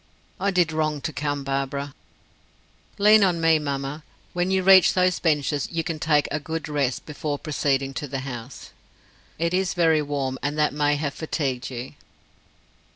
"I 0.39 0.49
did 0.49 0.71
wrong 0.71 0.99
to 1.01 1.13
come, 1.13 1.43
Barbara." 1.43 1.93
"Lean 2.97 3.23
on 3.23 3.39
me, 3.39 3.59
mamma. 3.59 4.03
When 4.33 4.49
you 4.49 4.63
reach 4.63 4.95
those 4.95 5.19
benches, 5.19 5.67
you 5.71 5.83
can 5.83 5.99
take 5.99 6.27
a 6.31 6.39
good 6.39 6.67
rest 6.67 7.05
before 7.05 7.37
proceeding 7.37 7.93
to 7.93 8.07
the 8.07 8.21
house. 8.21 8.71
It 9.37 9.53
is 9.53 9.75
very 9.75 10.01
warm, 10.01 10.39
and 10.41 10.57
that 10.57 10.73
may 10.73 10.95
have 10.95 11.13
fatigued 11.13 11.69
you." 11.69 11.93